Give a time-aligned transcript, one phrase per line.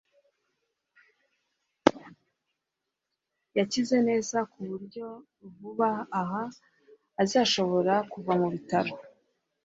[3.57, 5.05] yakize neza, ku buryo
[5.57, 6.43] vuba aha
[7.23, 8.93] azashobora kuva mu bitaro